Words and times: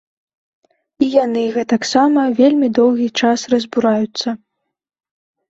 І 1.03 1.09
яны 1.15 1.43
гэтаксама 1.57 2.21
вельмі 2.41 2.67
доўгі 2.79 3.07
час 3.21 3.39
разбураюцца. 3.53 4.27